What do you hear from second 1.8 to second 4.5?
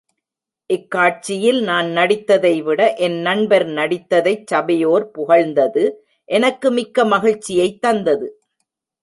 நடித்ததைவிட என் நண்பர் நடித்ததைச்